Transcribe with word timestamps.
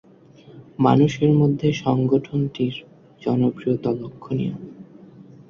মানুষের 0.79 1.31
মধ্যে 1.31 1.67
সংগঠনটির 1.83 2.75
জনপ্রিয়তা 3.21 3.91
লক্ষনীয়। 3.93 4.55